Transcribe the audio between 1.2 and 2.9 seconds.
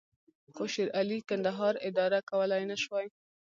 کندهار اداره کولای نه